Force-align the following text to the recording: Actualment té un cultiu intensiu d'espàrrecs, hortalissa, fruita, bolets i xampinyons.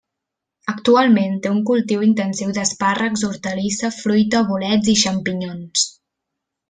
Actualment 0.71 1.35
té 1.43 1.51
un 1.55 1.59
cultiu 1.67 2.05
intensiu 2.07 2.53
d'espàrrecs, 2.57 3.25
hortalissa, 3.29 3.93
fruita, 3.99 4.43
bolets 4.49 4.91
i 4.95 4.97
xampinyons. 5.03 5.85